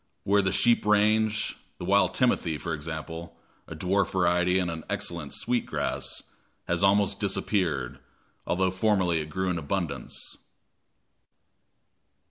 [0.23, 5.31] Where the sheep range, the wild timothy, for example a dwarf variety and an excellent,
[5.31, 6.23] sweet grass
[6.67, 7.99] has almost disappeared,
[8.47, 10.39] although formerly it grew in abundance.